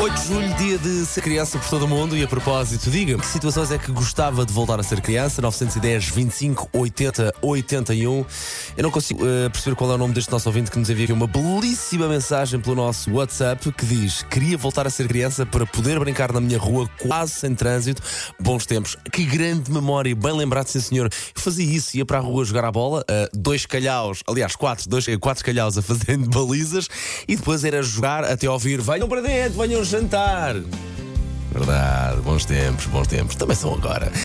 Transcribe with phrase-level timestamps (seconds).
[0.00, 2.16] 8 de julho, dia de ser criança por todo o mundo.
[2.16, 5.42] E a propósito, diga-me que situações é que gostava de voltar a ser criança?
[5.42, 8.24] 910, 25, 80, 81.
[8.78, 11.04] Eu não consigo uh, perceber qual é o nome deste nosso ouvinte que nos envia
[11.04, 15.66] aqui uma belíssima mensagem pelo nosso WhatsApp que diz: Queria voltar a ser criança para
[15.66, 18.00] poder brincar na minha rua quase sem trânsito.
[18.40, 18.96] Bons tempos.
[19.12, 20.16] Que grande memória.
[20.16, 21.10] Bem lembrado, sim senhor.
[21.36, 24.88] Eu fazia isso, ia para a rua jogar a bola, uh, dois calhaus, aliás, quatro,
[24.88, 26.88] dois, quatro calhaus a fazendo balizas
[27.28, 30.54] e depois era jogar até ouvir: Venham para dentro, venham jantar.
[31.52, 33.34] Verdade, bons tempos, bons tempos.
[33.34, 34.10] Também são agora.